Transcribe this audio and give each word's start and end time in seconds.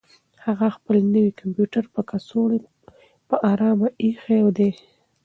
هغه 0.45 0.67
خپل 0.75 0.95
نوی 1.13 1.31
کمپیوټر 1.39 1.83
په 1.93 2.01
کڅوړه 2.09 2.57
کې 2.63 2.71
په 3.29 3.35
ارامه 3.51 3.87
اېښی 4.01 4.39
دی. 4.57 4.69